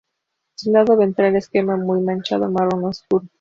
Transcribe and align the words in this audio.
Su 0.55 0.71
lado 0.71 0.97
ventral 0.97 1.35
es 1.35 1.47
crema 1.47 1.77
muy 1.77 2.01
manchado 2.01 2.49
marrón 2.49 2.85
oscuro. 2.85 3.27